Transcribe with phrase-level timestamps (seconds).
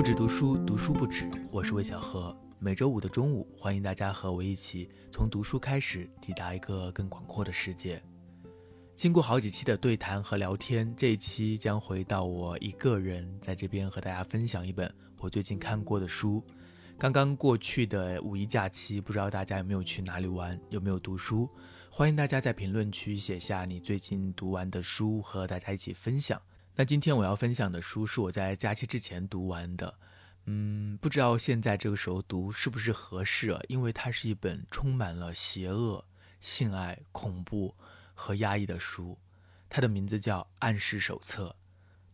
[0.00, 1.30] 不止读书，读书不止。
[1.50, 8.02] 我是魏小何，每周五的中午，欢迎大家和我一起从读书开始，抵达一个更广阔的世界。
[8.96, 16.42] 经过好几期的对谈和聊天，这一期将回到我一个人在这边和大家分享一本我最近看过的书。
[16.96, 21.46] 刚刚过去的五一假期，不知道大家有没有去哪里玩，有没有读书？
[21.90, 26.40] 欢迎大家在评论区写下你最近读完的书，和大家一起分享。
[26.76, 29.98] 那今天我要分享的书是我在假期之前读完的，
[30.46, 33.60] 嗯，不知道现在这个时候读是不是合适啊？
[33.68, 36.06] 因为它是一本充满了邪恶、
[36.40, 37.74] 性爱、恐怖
[38.14, 39.18] 和压抑的书。
[39.68, 41.48] 它的名字叫《暗示手册》，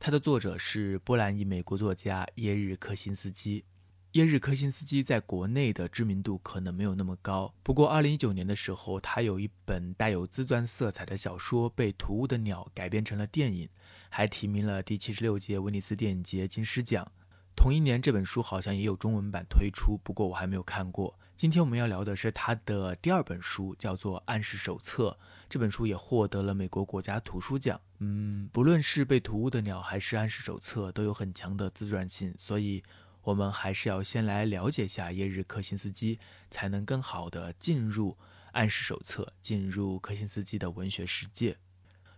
[0.01, 3.65] 它的作者是波兰裔美国作家耶日科辛斯基。
[4.13, 13.69] 耶日科辛斯基在国内的知名度可能没有那么高，不过二零一九年的时候，他有一本带有自传色彩的小说《被突兀的鸟》改编成了电影，
[14.17, 17.13] 还提名了第七十六届威尼斯电影节金狮奖。
[17.55, 21.19] 同一年，这本书好像也有中文版推出，不过我还没有看过。
[21.37, 25.19] 今天我们要聊的是他的第二本书，叫做《暗示手册》。
[25.51, 27.79] 这本书也获得了美国国家图书奖。
[27.99, 32.83] 嗯，不论是《被突兀的鸟》还是《暗示手册》，都有很强的自传性，所以。
[33.21, 38.13] 我们还是要先来了解一下耶日科辛斯基，才能更好的进入
[38.53, 41.57] 《暗示手册》，进入科辛斯基的文学世界。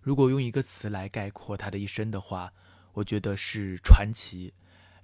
[0.01, 2.53] 如果用一个词来概括他的一生的话，
[2.95, 4.53] 我觉得是传奇，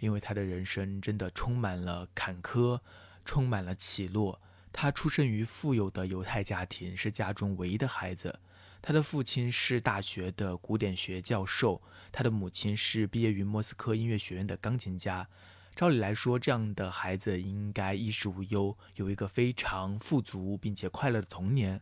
[0.01, 2.81] 因为他的人生真的充满了坎坷，
[3.25, 4.41] 充满了起落。
[4.73, 8.41] 他出生于富有的犹太家庭，是家中唯一的孩子。
[8.83, 15.29] 他的父亲是大学的古典学教授，他的母亲是毕业于莫斯科音乐学院的钢琴家。
[15.75, 21.81] 照理来说，这样的孩子应该衣食无忧，有一个非常富足并且快乐的童年。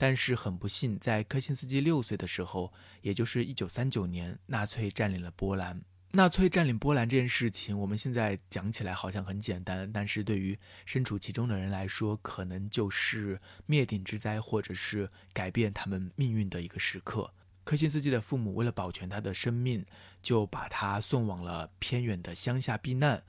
[0.00, 5.82] 但是很不幸，在科辛斯基六岁的时候，也就是一九三九年，纳粹占领了波兰。
[6.12, 17.34] 纳粹占领波兰这件事情，我们现在讲起来好像很简单，但是对于身处其中的人来说，可能就是灭顶之灾，或者是改变他们命运的一个时刻。
[17.62, 19.84] 科辛斯基的父母为了保全他的生命，
[20.22, 23.22] 就把他送往了偏远的乡下避难。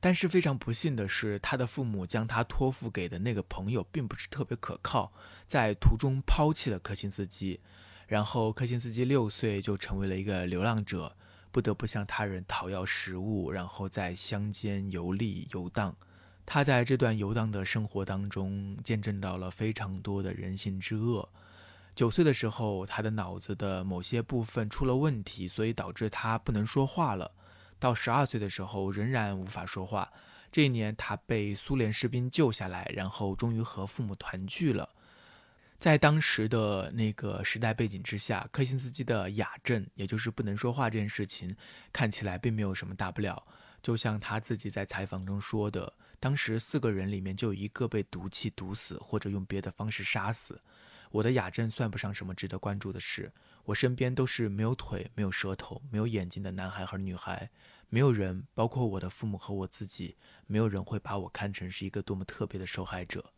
[0.00, 5.12] 但是非常不幸的是，他的父母将他托付给的那个朋友并不是特别可靠，
[5.46, 7.60] 在途中抛弃了科辛斯基。
[8.06, 11.14] 然后科辛斯基六岁就成为了一个流浪者，
[11.50, 15.94] 不得不向他人讨要食物，然后在乡间游历游荡。
[16.46, 21.28] 他在这段游荡的生活当中，见证到了非常多的人性之恶。
[21.94, 27.32] 九岁的时候，他的脑子的某些部分出了问题，所以导致他不能说话了。
[27.78, 30.12] 到十二岁的时候，仍然无法说话。
[30.50, 34.88] 这一年，他被苏联士兵救下来，然后终于和父母团聚了。
[35.76, 41.54] 在当时的那个时代背景之下，科辛斯基的哑症，也就是不能说话这件事情，
[41.92, 43.46] 看起来并没有什么大不了。
[43.80, 50.60] 就像他自己在采访中说的，当时四个人里面就有一个被毒气毒死，或者用别的方式杀死。
[51.10, 53.32] 我的哑症算不上什么值得关注的事，
[53.68, 57.50] 我身边都是没有腿、没有舌头、没有眼睛的男孩和女孩，
[57.90, 63.34] 没有人，包括我的父母和我自己，没有人会把我看成是一个多么特别的受害者。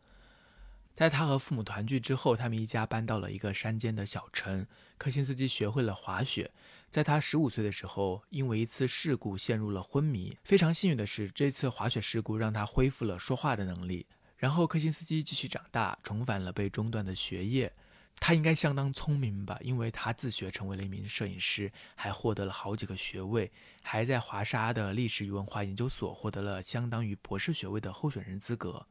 [0.95, 4.65] 在他和父母团聚之后，他们一家搬到了一个山间的小城。
[4.97, 6.49] 科辛斯基学会了滑雪，
[6.89, 10.37] 在他十五岁的时候，因为一次事故陷入了昏迷。
[10.45, 14.07] 非常幸运的是，这次滑雪事故让他恢复了说话的能力。
[14.37, 17.73] 然后科辛斯基继续长大，重返了被中断的学业。
[18.19, 23.51] 他应该相当聪明吧，因为他自学成为了一名摄影师，还获得了好几个学位，
[23.81, 28.85] 还在华沙的历史与文化研究所获得了相当于博士学位的候选人资格。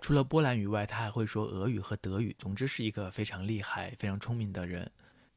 [0.00, 2.34] 除了波兰语外，他还会说俄语和德语。
[2.38, 4.90] 总之是一个非常厉害、非常聪明的人。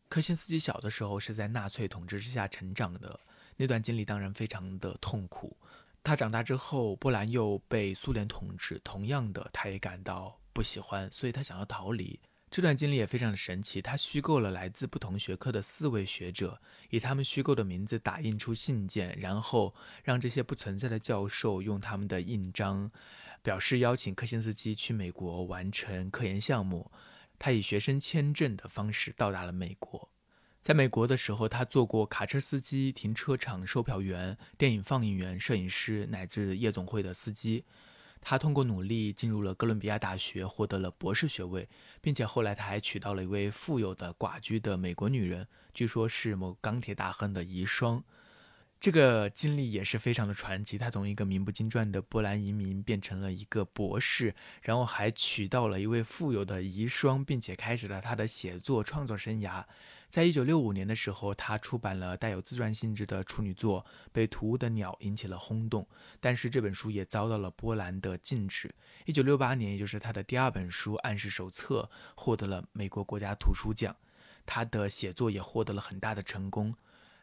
[0.10, 3.20] 科辛斯基小的时候是在纳粹统治之下成长的，
[3.56, 5.56] 那段经历当然非常的痛苦。
[6.04, 12.20] 他长大之后，波兰又被苏联统治，同样的，他也感到不喜欢，所以他想要逃离。
[12.50, 22.90] 这段经历也非常的神奇，他虚构了来自不同学科的四位学者，以他们虚构的名字打印出信件，然后让这些不存在的教授用他们的印章，
[23.44, 26.90] 表示邀请科辛斯基去美国完成科研项目。
[27.38, 30.10] 他以学生签证的方式到达了美国。
[30.62, 37.66] 在美国的时候，他做过卡车司机、停车场售票员、电影放映员、摄影师，乃至夜总会的司机。
[38.30, 41.66] 他通过努力进入了哥伦比亚大学，获得了博士学位，
[42.02, 48.04] 并且后来他还娶到了一位富有的寡居的美国女人，据说是某钢铁大亨的遗孀。
[48.82, 50.78] 这个经历也是非常的传奇。
[50.78, 59.64] 他从一个名不经传的波兰移民变成了一个博士，然后还娶到了一位富有的遗孀，并且开始了他的写作创作生涯。
[60.10, 65.86] 在一九六五年的时候，他出版了带有自传性质的处女作《被屠的鸟》，引起了轰动。
[66.20, 68.74] 但是这本书也遭到了波兰的禁止。
[69.06, 73.96] 一九六八年，也就是他的第二本书《暗示手册》，获得了美国国家图书奖。
[74.46, 76.74] 他的写作也获得了很大的成功。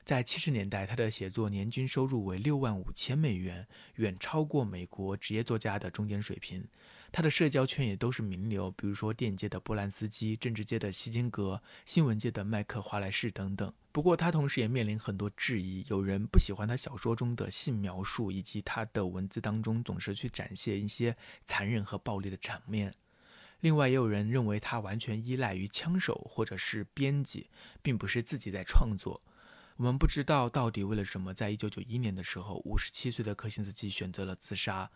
[0.05, 6.69] 在七十年代，他的写作年均收入为六万五千美元，远超过美国职业作家的中间水平。
[7.17, 13.73] 他的社交圈也都是名流，比如说电影界的波兰斯基、政治界的希金格、新闻界的麦克华莱士等等。
[13.93, 21.17] 不过，他同时也面临很多质疑，有人不喜欢他小说中的性描述，以及他的文字当中总是去展现一些
[21.47, 22.93] 残忍和暴力的场面。
[23.61, 27.49] 另外，也有人认为他完全依赖于枪手或者是编辑，
[27.81, 29.23] 并不是自己在创作。
[29.77, 34.91] 我们不知道到底为了什么，在一九九一年的时候，五十七岁的柯辛斯基选择了自杀。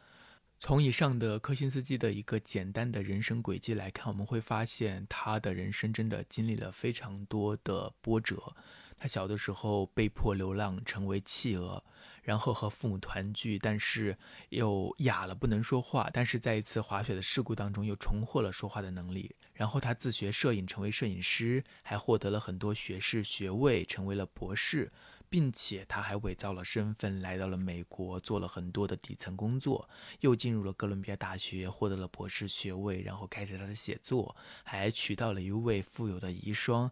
[0.60, 8.56] 从以上的科辛斯基的一个简单的人生轨迹来看，我们会发现他的人生真的经历了非常多的波折。
[8.96, 11.84] 他小的时候被迫流浪，成为弃鹅，
[12.24, 14.18] 然后和父母团聚，但是
[14.48, 16.10] 又哑了，不能说话。
[16.12, 19.36] 但是在一次滑雪的事故当中，又重获了说话的能力。
[19.54, 24.90] 然后他自学摄影，成为摄影师，还获得了很多学士学位，成为了博士。
[25.30, 29.88] 并且他还伪造了身份，来到了美国，做了很多的底层工作，
[30.20, 34.34] 又进入了哥伦比亚大学，获得了博士学位，然后开始他的写作，
[34.64, 36.90] 还娶到了一位富有的遗孀，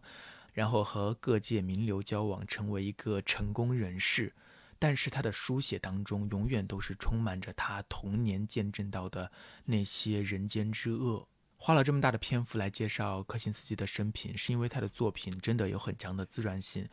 [0.53, 4.33] 然后和各界名流交往，成为一个成功人士。
[4.79, 9.31] 但是他的书写当中，永远都是充满着他童年见证到的
[9.65, 11.27] 那些人间之恶。
[11.59, 16.87] 花了这么大的篇幅来介绍柯辛斯基的生平，是因为他的作品真的有很强的自传性。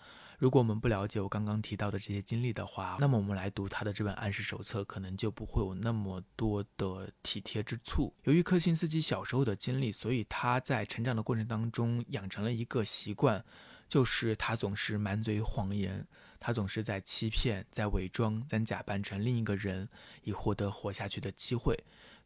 [0.45, 8.13] 如果我们不了解我刚刚提到的这些经历的话，那么我们来读他的这本暗示手册，可能就不会有那么多的体贴之处。
[8.25, 13.43] 由于克辛斯基小时候的经历，所以他在成长的过程当中养成了一个习惯，
[13.89, 16.07] 就是他总是满嘴谎言，
[16.39, 19.89] 他总是在欺骗、在伪装、在假扮成另一个人，
[20.25, 21.75] 以获得活下去的机会。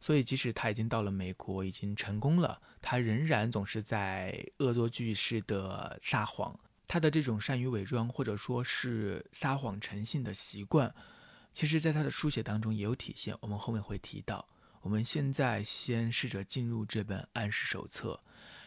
[0.01, 6.59] 所以，即使他已经到了美国，已经成功了，他仍然总是在恶作剧式的撒谎。
[6.89, 10.93] 他的这种善于伪装，或者说是撒谎成性的习惯，
[11.53, 13.37] 其实在他的书写当中也有体现。
[13.41, 14.49] 我们后面会提到。
[14.81, 18.19] 我们现在先试着进入这本暗示手册。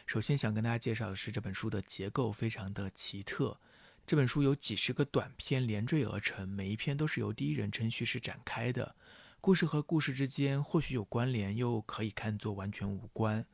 [0.07, 3.59] 首先想跟大家介绍的是这本书的结构非常的奇特。
[4.07, 8.95] 这本书有几十个短篇连缀而成，每一篇都是由第一人称叙事展开的。
[9.41, 13.45] 故事和故事之间或许有关联，又可以看作完全无关。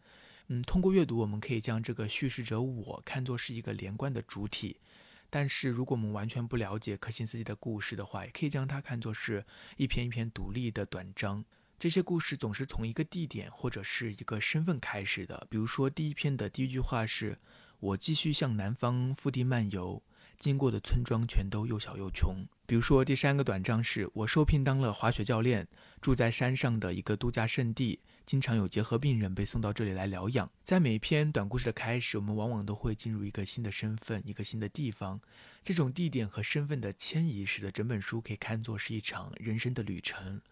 [0.51, 4.81] 嗯，通过阅读，我们可以将这个叙事者我看作是一个连贯的主体，
[5.29, 9.45] 但是如果我们完全不了解柯辛斯基的故事的话，也可以将它看作是
[9.77, 11.45] 一篇一篇独立的短章。
[11.79, 15.47] 这些故事总是从一个地点或者是一个身份开始的。
[15.51, 17.39] 比如说，第一篇的第一句话是
[17.79, 20.03] “我继续向南方腹地漫游，
[20.39, 22.47] 经过的村庄全都又小又穷”。
[22.67, 25.69] 比如说，第三个短章是“我受聘当了滑雪教练，
[26.01, 28.01] 住在山上的一个度假胜地”。
[28.29, 30.51] 经常有结核病人被送到这里来疗养。
[30.63, 35.19] 在每一篇短故事的开始，我们往往都会进入一个新的身份、一个新的地方。
[35.65, 40.43] 这种地点和身份的迁移，使得整本书可以看作是一场人生的旅程。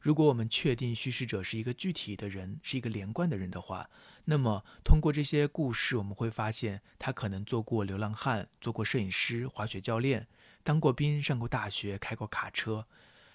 [0.00, 3.90] 如果我们确定叙事者是一个具体的人，是一个连贯的人的话，
[4.24, 10.26] 那么通过这些故事，我们会发现他可能做过流浪汉，做过摄影师、滑雪教练，
[10.62, 12.86] 当过兵，上过大学，开过卡车。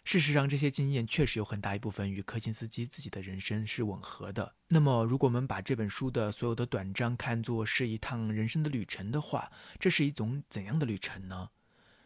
[0.03, 4.55] 事实上，这些经验确实有很大一部分与柯辛斯基自己的人生是吻合的。
[4.67, 9.49] 那么，如果我们把这本书的所有的短章看作是一趟人生的旅程的话，
[9.79, 11.51] 这是一种怎样的旅程呢？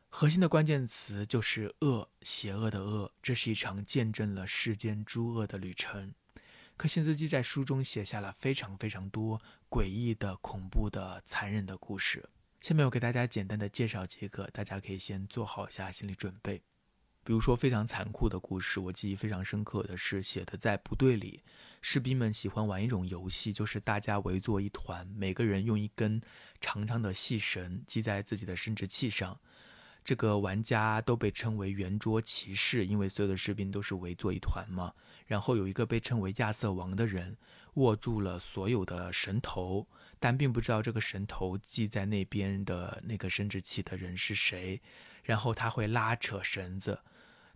[0.10, 3.12] 核心的关键词就是恶，邪恶的恶。
[3.22, 6.14] 这是一场见证了世间诸恶的旅程。
[6.78, 12.30] 柯辛斯基在书中写下了非常非常多诡异的、恐怖的、残忍的故事。
[12.62, 16.62] 下面我给大家简单的介绍几个，大家可以先做好一下心理准备。
[17.28, 21.44] 比如说非常残酷的故事，我记忆非常深刻的是写的在部队里，
[21.82, 26.22] 士兵们喜欢玩一种游戏，就是大家围坐一团，每个人用一根
[26.62, 29.38] 长长的细绳系在自己的生殖器上。
[30.06, 34.94] 这个玩家都被称为圆桌骑士，因为所有的士兵都是围坐一团嘛。
[35.26, 37.36] 然后有一个被称为亚瑟王的人
[37.74, 39.86] 握住了所有的绳头，
[40.18, 44.82] 但并不知道这个绳头系在那边的那个生殖器的人是谁。
[45.24, 46.98] 然后他会拉扯绳子。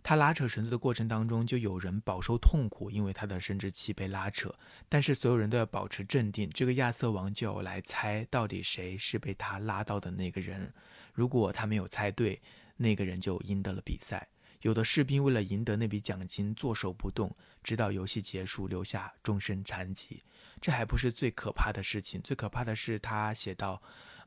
[0.02, 4.54] 他拉扯绳子的过程当中，就有人饱受痛苦，因为他的生殖器被拉扯。
[4.88, 6.50] 但是所有人都要保持镇定。
[6.50, 10.72] 这个亚瑟王就要来猜到底谁是被他拉到的那个人。
[11.12, 12.42] 如果他没有猜对，
[12.76, 14.28] 那个人就赢得了比赛。
[14.62, 20.22] 有的士兵为了赢得那笔奖金，坐守不动，直到游戏结束，留下终身残疾。
[20.60, 23.82] 这还不是最可怕的事情，最可怕的是他写道：“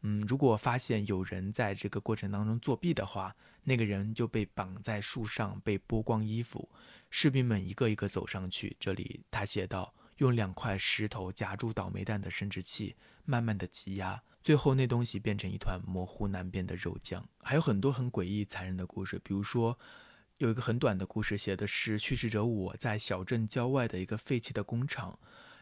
[0.08, 6.70] 嗯，如果发现有人在这个过程当中作弊的话，那个人就被绑在树上，被剥光衣服，
[7.10, 8.78] 士兵们一个一个走上去。
[8.80, 12.96] 这里他写道：用两块石头夹住倒霉蛋的生殖器，
[13.26, 17.28] 慢慢的挤压，最后那东西变成一团模糊难辨的肉酱。
[17.42, 19.80] 还有很多很诡异残忍的故事，比如说。”
[20.40, 25.18] 有一个很短的故事，写的是叙事者我在小镇郊外的一个废弃的工厂，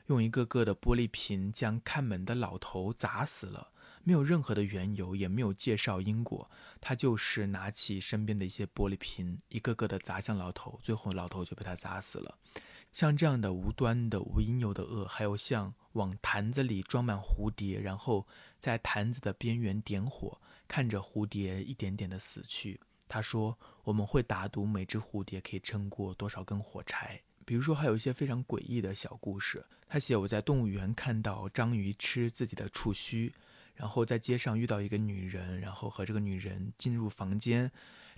[0.08, 3.70] 用一个个的玻璃瓶将看门的老头砸死了，
[4.04, 6.50] 没有任何的缘由，也没有介绍因果，
[6.82, 12.38] 他就是拿起身边的一些玻璃瓶，一个个的砸向老头，最后老头就被他砸死了。
[12.92, 18.28] 像这样的无端的、无因由的恶，还有像往坛子里装满蝴蝶，然后
[18.60, 22.80] 在坛子的边缘点火，看着蝴蝶一点点的死去。
[23.08, 27.22] 他说：“我们会打赌每只蝴蝶可以撑过多少根火柴。
[27.46, 29.64] 比如说，还有一些非常诡异的小故事。
[29.88, 33.32] 他写我在动物园看到章鱼吃自己的触须，
[33.76, 37.72] 然后在街上遇到一个女人，然后和这个女人进入房间，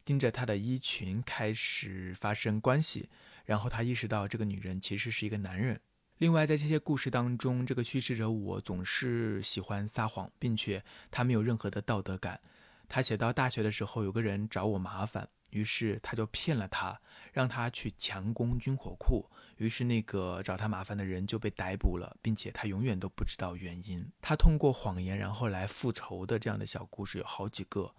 [0.03, 3.09] 盯着她的衣裙开始发生关系，
[3.45, 5.79] 然后他意识到这个女人其实是一个男人。
[6.17, 12.39] 另外，在这些故事当中，这个叙事者我总是喜欢撒谎，并且他没有任何的道德感。”
[12.87, 16.99] 他写到大学的时候，有个人找我麻烦，于是他就骗了他，
[17.33, 19.25] 让他去强攻军火库。
[19.57, 24.05] 于是那个找他麻烦的人就被逮捕了，并且他永远都不知道原因。
[24.21, 27.93] 他通过谎言然后来复仇的这样的小故事有好几个。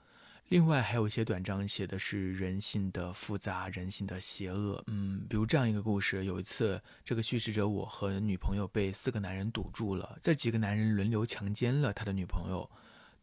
[0.48, 4.80] 另外还有一些短章写的是人性的复杂、人性的邪恶。
[4.86, 12.70] 嗯，比如这样一个故事：有一次，这个叙事者我和女朋友被四个男人堵住了，这几个男人轮流强奸了他的女朋友。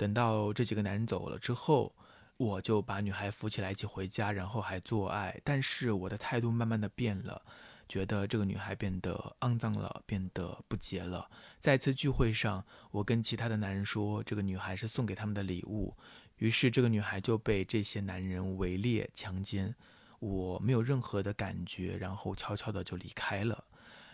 [0.03, 1.95] 等到这几个男人走了之后，
[2.35, 5.39] 我就把女孩扶起来一起回家，然后还做爱。
[5.45, 7.41] 但是我的态度慢慢的变了，
[7.87, 11.29] 觉得这个女孩变得肮脏了，变得不洁了。
[11.57, 15.95] 在一次聚会上，我跟其他的男人说，这个女孩是送给他们的礼物。
[16.35, 19.73] 于是这个女孩就被这些男人围猎强奸，
[20.19, 23.63] 我没有任何的感觉，然后悄悄的就离开了。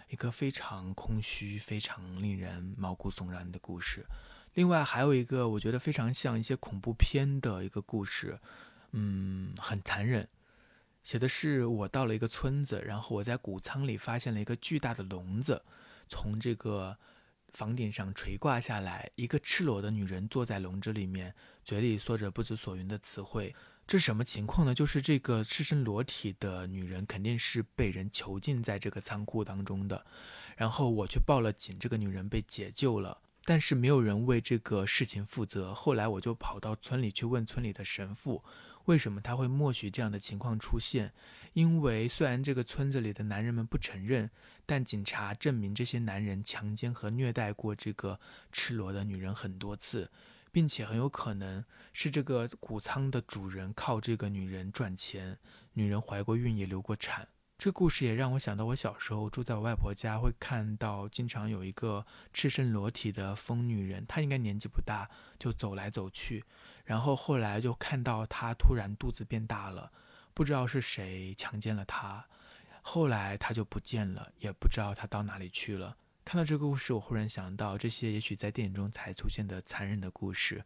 [0.10, 4.06] 一个非常空虚、非常令人毛骨悚然的故事。
[4.60, 8.38] 另外还有一个，我觉得非常像一些恐怖片的一个故事，
[8.92, 10.28] 嗯，很残忍。
[11.02, 15.64] 写的是我到了一个村子，然后我在谷仓里发现了一个巨大的笼子，
[16.10, 16.98] 从这个
[17.54, 23.56] 房顶上垂挂下来，一个赤裸的女人坐在笼子里面，嘴里说着不知所云的词汇。
[23.88, 24.76] 这什么情况呢？
[24.76, 30.06] 就是这个赤身裸体的女人肯定是被人囚禁在这个仓库当中的，
[30.58, 33.22] 然后我去报了警，这个女人被解救了。
[33.50, 35.74] 但是没有人为这个事情负责。
[35.74, 38.44] 后来我就跑到村里去问村里的神父，
[38.86, 41.12] 为什么他会默许这样的情况出现？
[41.54, 44.30] 因为虽然这个村子里的男人们不承认，
[44.68, 48.20] 但警察证明这些男人强奸和虐待过这个
[48.52, 50.12] 赤裸的女人很多次，
[50.52, 55.40] 并且很有可能是这个谷仓的主人靠这个女人赚钱。
[55.74, 57.28] 女人怀过孕也流过产。
[57.60, 66.46] 这故事也让我想到，我小时候住在我外婆家，会看到经常有一个赤身裸体的疯女人，她应该年纪不大，就走来走去。
[66.86, 69.92] 然后后来就看到她突然肚子变大了，
[70.34, 72.26] 不知道是谁强奸了她。
[72.82, 75.98] 后来她就不见了，也不知道她到哪里去了。
[76.24, 80.64] 看到这个故事，我忽然想到，这些也许在电影中才出现的残忍的故事，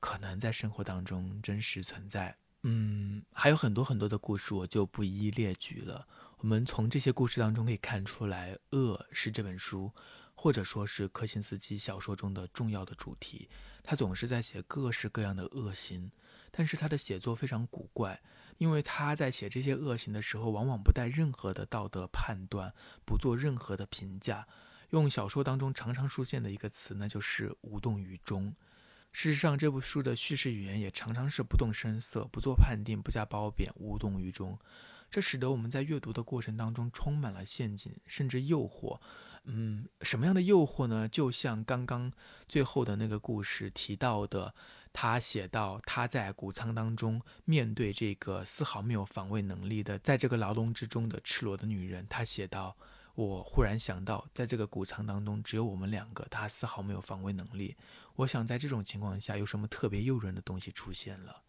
[0.00, 2.38] 可能在生活当中真实存在。
[2.70, 6.06] 嗯，还有很多很多的故事，我就不一一列举了。
[6.36, 9.90] 我们从这些故事当中可以看出来，恶是这本书，
[10.34, 13.48] 或者说是柯辛斯基小说中的重要的主题。
[13.82, 16.12] 他总是在写各式各样的恶行，
[16.50, 18.20] 但是他的写作非常古怪，
[18.58, 22.74] 因为他在写这些恶行的时候，往往不带任何的道德判断，
[23.06, 24.46] 不做任何的评价。
[24.90, 28.54] 用小说当中常常出现的一个词，那就是无动于衷。
[29.10, 34.58] 事实上，这部书的叙事语言也常常是不动声色、不做判定、不加褒贬、无动于衷。
[35.10, 39.00] 这使得我们在阅读的过程当中充满了陷阱，甚至诱惑。
[39.44, 41.08] 嗯，什么样的诱惑呢？
[41.08, 42.12] 就像刚刚
[42.46, 44.54] 最后的那个故事提到的，
[44.92, 52.76] 他写到他在谷仓当中面对这个丝毫没有防卫能力的，在这个牢笼之中的赤裸的女人，他写道。
[53.14, 57.76] 我忽然想到，在这个谷仓当中，只有我们两个，他丝毫没有防卫能力。
[58.18, 61.40] 我想，在这种情况下，有什么特别诱人的东西出现了？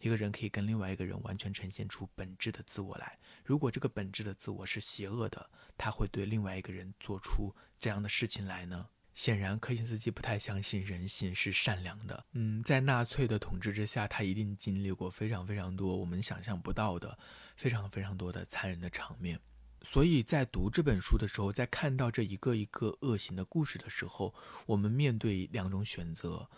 [0.00, 3.18] 一个人可以跟另外一个人完全呈现出本质的自我来。
[3.42, 5.48] 如果这个本质的自我是邪恶的，
[5.78, 8.86] 他会对另外一个人做出这样的事情来呢？
[9.14, 12.26] 显然，柯辛斯基不太相信人性是善良的。
[12.32, 17.18] 嗯，在纳粹的统治之下，他一定经历过非常非常多我们想象不到的、
[17.56, 19.40] 非常非常多的残忍的场面。
[19.82, 24.34] 所以在读这本书的时候，在看到这一个一个恶行的故事的时候，
[24.66, 26.48] 我们面对两种选择。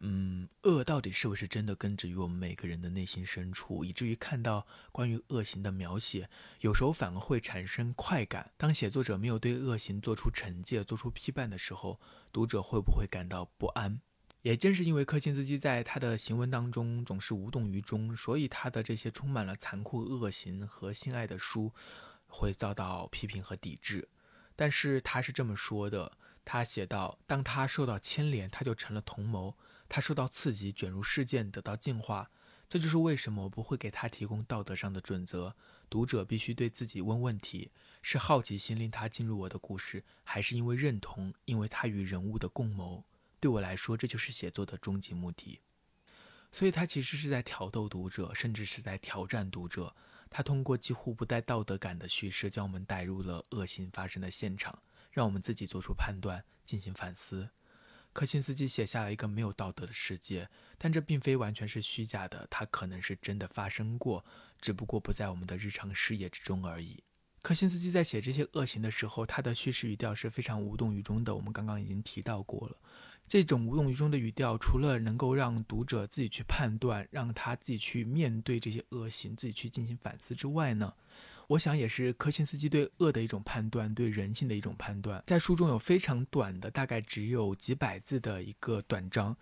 [0.00, 6.28] 嗯，恶到底是不是真的根植于我们每个人的内心深处，以至于看到关于恶行的描写，
[6.60, 8.50] 有时候反而会产生快感。
[8.58, 11.98] 当写作者没有对恶行做出惩戒、做出批判的时候，
[12.30, 13.98] 读者会不会感到不安？
[14.42, 21.72] 也正是因为柯钦斯基在他的行文当中总是无动于衷，所以他的这些充满了残酷恶行和性爱的书
[22.36, 24.08] 会遭到批评和抵制。
[24.54, 29.56] 但是他是这么说的：他写道，当他受到牵连，他就成了同谋。
[29.88, 32.30] 他受到刺激，卷入事件，得到净化。
[32.68, 35.54] 这就是为什么我不会给他提供道德上的准则。
[35.88, 37.70] 读者必须对自己问问题：
[38.02, 41.32] 是好奇心令他进入我的故事，还是因为认同？
[41.44, 43.04] 因为他与人物的共谋。
[43.38, 45.60] 对我来说，这就是写作的终极目的。
[46.50, 49.94] 所以，他其实是在挑逗读者，甚至是在挑战读者。
[50.36, 57.48] 他通过几乎不带道德感的叙事，将我们带入了恶行发生的现场，让我们自己做出判断，进行反思。
[58.12, 64.26] 柯辛斯基写下了一个没有道德的世界，但这并非完全是虚假的，它可能是真的发生过，
[64.60, 67.02] 只不过不在我们的日常视野之中而已。
[67.40, 71.34] 柯辛斯基在写这些恶行的时候，他的叙事语调是非常无动于衷的。
[71.34, 72.76] 我们刚刚已经提到过了，
[73.28, 80.94] 这种无动于衷的语调，除了能够让读者自己去判断，让他自己去面对这些恶行，自己去进行反思之外呢？
[81.48, 85.22] 我想也是柯辛斯基对恶的一种判断，对人性的一种判断。
[85.26, 89.36] 在书中有非常短的，大概只有几百字的一个短章，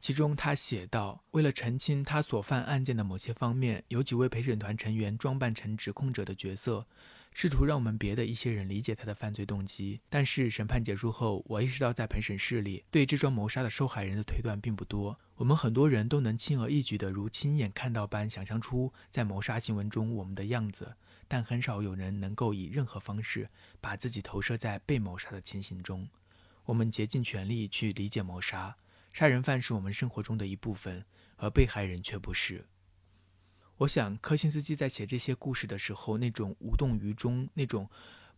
[0.00, 6.86] 其中他写道：为了澄清他所犯案件的某些方面，有几位陪审团成员装扮成指控者的角色，
[7.32, 10.00] 试图让我们别的一些人理解他的犯罪动机。
[10.08, 15.18] 但是审判结束后，我意识到在陪审室里，对这桩谋杀的受害人的推断并不多。
[15.36, 20.96] 我们很多人都能轻而易举地如亲眼看到般想象出在谋杀新闻中我们的样子。
[21.28, 23.48] 但很少有人能够以任何方式
[23.80, 26.08] 把自己投射在被谋杀的情形中。
[26.64, 28.76] 我们竭尽全力去理解谋杀，
[29.12, 31.04] 杀人犯是我们生活中的一部分，
[31.36, 32.66] 而被害人却不是。
[33.80, 37.88] 我想，柯辛斯基在写这些故事的时候，那种无动于衷，那种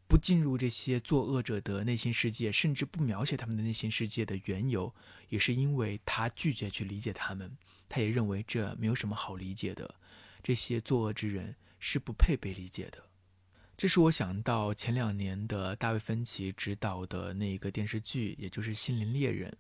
[0.07, 4.95] 不进入这些作恶者的内心世界，甚至不描写他们的内心世界的缘由，
[5.29, 7.57] 也是因为他拒绝去理解他们。
[7.89, 9.97] 他也认为这没有什么好理解的，
[10.43, 11.57] 这些作恶之人。
[11.85, 13.07] 是不配被理解的，
[13.77, 19.51] 这是我想到前两年的大卫芬奇执导的那一个电视剧，也就是《心灵猎人》。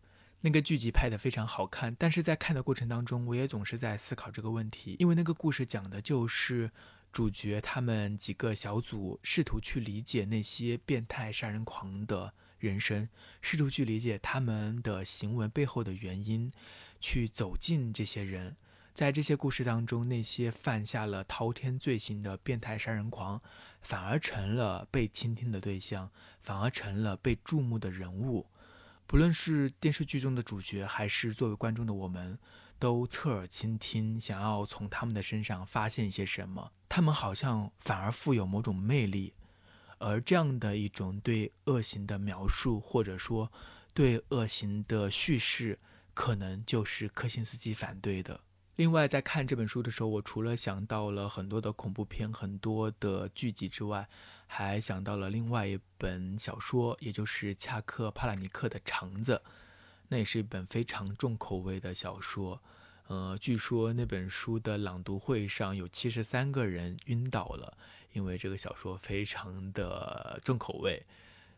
[0.44, 6.72] 那个剧集拍得非常好看，但是在看的过程当中，我也总是在思考这个问题，因为那个故事讲的就是
[7.12, 13.08] 主角他们几个小组试图去理解那些变态杀人狂的人生，
[13.40, 16.52] 试图去理解他们的行为背后的原因，
[17.00, 18.56] 去走进这些人。
[18.94, 23.40] 在这些故事当中，那些犯下了滔天罪行的变态杀人狂，
[23.80, 28.48] 反而成了被倾听的对象，反而成了被注目的人物。
[29.06, 32.38] 不论是电视剧中的主角，还是作为观众的我们，
[32.78, 36.72] 都侧耳倾听，想要从他们的身上发现一些什么。
[36.88, 39.34] 他们好像反而富有某种魅力，
[39.98, 43.52] 而这样的一种对恶行的描述，或者说
[43.92, 45.78] 对恶行的叙事，
[46.14, 48.40] 可能就是柯辛斯基反对的。
[48.76, 54.08] 另外，在看这本书的时候，我除了想到了很多的恐怖片、很多的剧集之外，
[54.54, 59.40] 还想到了另外一本小说，也就是恰克·帕拉尼克的《肠子》，
[60.08, 62.60] 那也是一本非常重口味的小说。
[63.06, 67.78] 呃，据说那本书的朗读会上有七十三个人晕倒了，
[68.12, 71.02] 因为这个小说非常的重口味。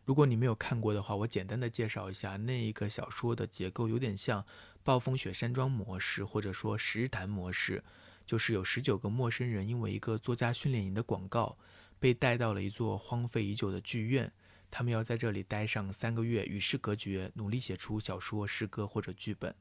[0.05, 4.45] 如果你没有看过的话，我简单的介绍一下，那一个小说的结构有点像。
[4.85, 7.83] 暴风雪山庄模式，或者说十日谈模式，
[8.23, 11.57] 就是有十九个陌生人因为一个作家训练营的广告，
[11.99, 14.31] 被带到了一座荒废已久的剧院。
[14.71, 19.55] 他们要在这里待上三个月，与世隔绝，努力写出小说、诗歌或者剧本。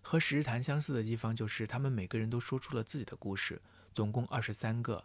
[0.00, 3.60] 和十日谈相似的地方就是，他们每个人都说出了自己的故事，
[3.92, 5.04] 总共二十三个。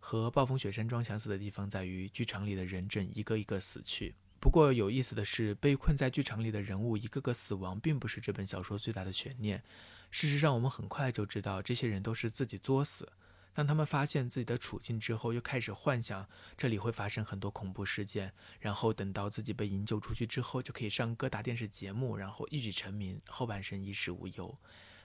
[0.00, 4.14] 和暴风雪山庄相似的地方在于，剧场里的人正一个一个死去。
[4.38, 9.62] 不过有意思的是，被困在剧场里的人物一个个死亡，并不是这本小说最大的悬念。
[10.10, 13.10] 事实上，我们很快就知道，这些人都是自己作死。
[13.54, 18.34] 当他们发现自己的处境之后，又开始幻想这里会发生很多恐怖事件。
[18.60, 24.58] 然后等到自己被营救出去之后，就可以上各大电视节目，然后一举成名，后半生衣食无忧。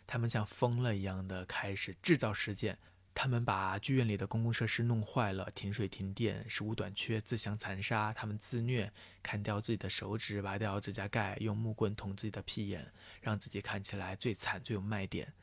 [0.07, 2.77] 他们像疯了一样的开始制造事件。
[3.13, 8.13] 他们把剧院里的公共设施弄坏了，停水停电，食物短缺，自相残杀。
[8.13, 15.33] 他们自虐，砍掉自己的手指，拔掉指甲盖，用木棍捅自己的屁眼，让自己看起来最惨、最有卖点。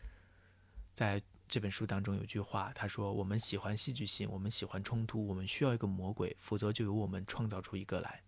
[0.94, 8.22] 在这本书当中有句话，他说：“我们喜欢戏剧性，我们喜欢冲突，我们需要一个魔鬼，否则就由我们创造出一个来。”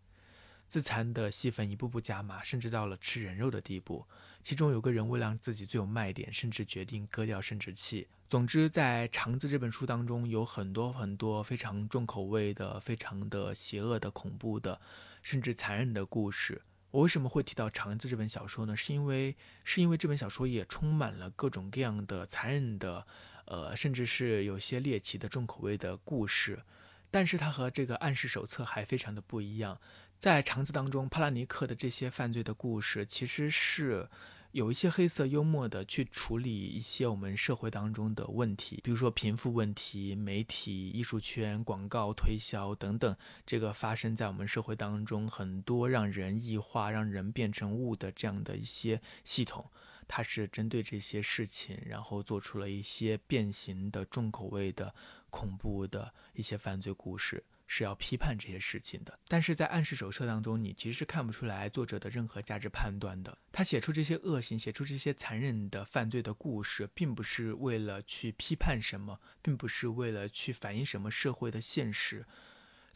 [0.68, 4.06] 自残的戏份一步步加码，甚至到了吃人肉的地步。
[4.42, 8.06] 其中有个人为了让自己最有卖点，甚至决定割掉生殖器。
[8.28, 14.78] 总之，在《肠子》这本书当中，有很多很多非常重口味的、非常的邪恶的、恐怖的，
[15.22, 16.60] 甚至残忍的故事。
[16.90, 18.74] 我为什么会提到《肠子》这本小说呢？
[18.74, 23.06] 是因为是因为这本小说也充满了各种各样的残忍的，
[23.44, 26.62] 呃，甚至是有些猎奇的重口味的故事。
[27.10, 29.80] 但是它和这个暗示手册还非常的不一样。
[30.18, 34.08] 在肠子当中，帕拉尼克的这些犯罪的故事，其实是
[34.52, 49.70] 有一些黑色幽默的去处理一些我们社会当中的问题，比如说贫富问题、媒体、艺术圈、广告推销等等，这个发生在我们社会当中很多让人异化、让人变成物的这样的一些系统，
[50.08, 54.92] 它是针对这些事情，然后做出了一些变形的重口味的
[55.30, 57.44] 恐怖的一些犯罪故事。
[57.70, 63.36] 是要批判这些事情的，但是在暗示手册当中，你其实是看不出来作者的任何价值判断的。
[63.52, 72.24] 他写出这些恶行，写出这些残忍的犯罪的故事，并不是为了去批判什么，并不是为了去反映什么社会的现实。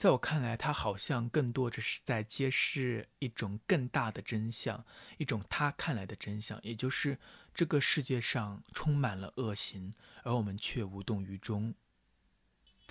[0.02, 4.84] 在我看来，他好像更多只是在揭示一种更大的真相，
[5.16, 7.20] 一种他看来的真相，也就是
[7.54, 11.72] 这个世界上充满了恶行，而我们却无动于衷。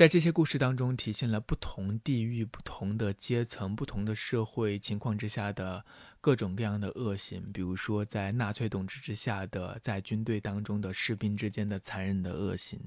[0.02, 5.86] 在这些故事当中，体现了不同地域、不同的阶层、不同的社会情况之下的
[6.20, 7.52] 各种各样的恶行。
[7.54, 12.80] 比如说，在纳粹统治之下的，在军队当中的士兵之间的残忍的恶行，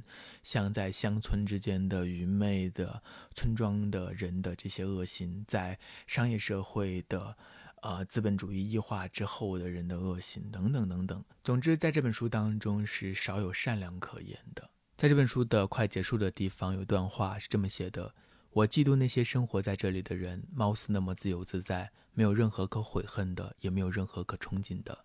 [0.43, 3.01] 像在乡村之间的愚昧的
[3.37, 7.37] 村庄的人的这些恶行，在商业社会的，
[7.83, 11.25] 呃，资本主义异化之后的人的恶行，等等等等。
[11.45, 14.69] 总之，在这本书当中是少有善良可言的。
[14.97, 18.15] 在这本书的快结束的地方，有一段话是这么写的
[18.51, 25.05] ：“我嫉妒那些生活在这里的人，貌似那么自由自在，没有任何可悔恨的，也没有任何可憧憬的。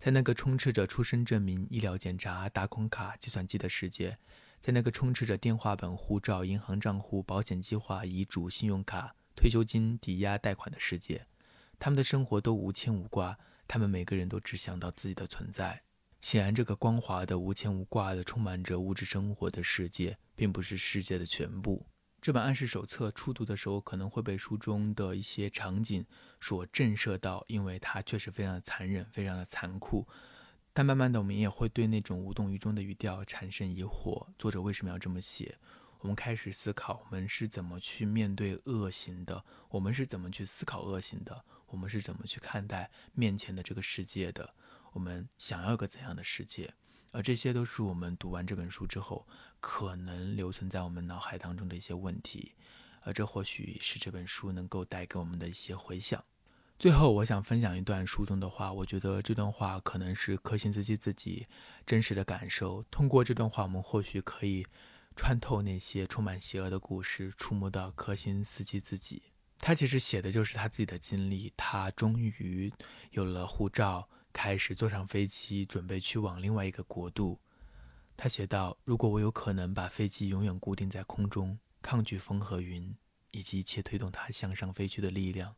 [0.00, 4.18] 在那个充斥着出生证明、医疗检查、打孔卡、计算机的世界，
[4.60, 11.26] 在那个充斥着电话本、护照、银行账户、保险计划、遗嘱、信用卡、退休金、抵押贷款的世界，
[11.78, 13.38] 他们的生活都无牵无挂，
[13.68, 15.82] 他们每个人都只想到自己的存在。”
[16.20, 21.86] 显然，这个光滑的、无牵无挂的、充满着物质生活的世界，并不是世界的全部。
[22.20, 26.04] 这本暗示手册初读的时候，可能会被书中的一些场景
[26.38, 30.06] 所震慑到，因为它确实非常的残忍、非常的残酷。
[30.74, 35.56] 但慢慢的，我们也会对那种无动于衷的语调产生疑惑：作者为什么要这么写？
[36.00, 39.42] 我们开始思考，我们是怎么去面对恶行的？
[39.70, 41.44] 我们是怎么去思考恶行的？
[41.68, 44.54] 我们是怎么去看待面前的这个世界的？
[44.92, 46.74] 我们想要个怎样的世界？
[47.12, 49.26] 而这些都是我们读完这本书之后
[49.58, 52.54] 可能留存在我们脑海当中的一些问题，
[53.02, 56.24] 而这或许是这本书能够带给我们的一些回响。
[56.78, 61.46] 最后，我想分享一段书中的话，我觉得这段话可能是柯辛斯基自己
[61.84, 62.84] 真实的感受。
[62.92, 64.64] 通过这段话，我们或许可以
[65.16, 69.24] 穿透那些充满邪恶的故事，触摸到柯辛斯基自己。
[69.58, 71.52] 他其实写的就是他自己的经历。
[71.56, 72.72] 他终于
[73.10, 74.08] 有了护照。
[74.32, 77.40] 开始坐上飞机，准备去往另外一个国度。
[78.16, 82.94] 他写道：“如果我有可能把飞机永远固定在空中，抗拒风和云，
[83.30, 85.56] 以及一切推动它向上飞去的力量，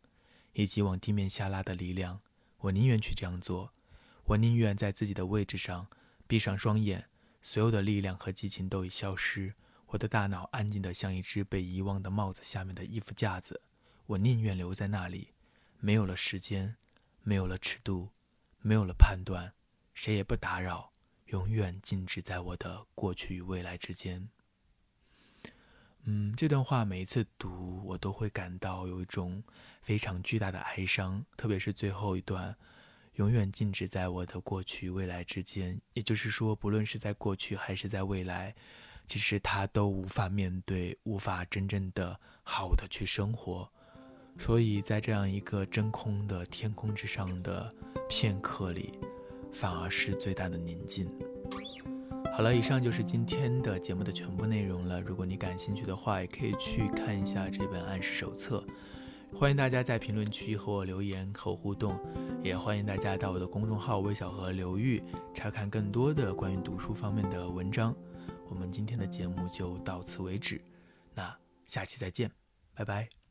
[0.53, 2.21] 以及往地面下拉的力量，
[2.59, 3.73] 我宁愿去这样做。
[4.27, 5.89] 我宁愿在自己的位置上
[6.29, 7.09] 闭上双眼，
[7.43, 9.55] 所有的力量和激情都已消失，
[9.87, 13.61] 我的大脑安静得像一只被遗忘的帽子下面的衣服架子。
[14.07, 15.33] 我宁愿留在那里，
[15.81, 16.77] 没有了时间，
[17.23, 18.11] 没有了尺度。”
[18.63, 19.53] 没有了判断，
[19.93, 20.93] 谁也不打扰，
[21.27, 24.29] 永远静止在我的过去与未来之间。
[26.05, 29.43] 嗯，这段话每一次读，我都会感到有一种
[29.83, 32.57] 非常巨大的哀伤，特别是最后一段
[33.15, 35.81] “永远静止在我的过去与未来之间”。
[35.95, 38.55] 也就是说，不论是在过去还是在未来，
[39.07, 43.73] 其实他都无法面对，无法真正的好的去生活。
[44.39, 47.75] 所以在这样一个真空的天空之上的
[48.09, 48.93] 片刻里，
[49.53, 51.09] 反而是最大的宁静。
[52.33, 55.01] 好了，以上就是今天的节目的全部内容了。
[55.01, 58.65] 如果你感兴趣的话，也可以去看一下这本暗示手册。
[59.35, 61.99] 欢迎大家在评论区和我留言和互动，
[62.43, 65.03] 也欢迎大家到我的公众号“微小河流域”
[65.35, 67.95] 查看更多的关于读书方面的文章。
[68.49, 70.61] 我们今天的节目就到此为止，
[71.15, 72.31] 那下期再见，
[72.75, 73.22] 拜拜。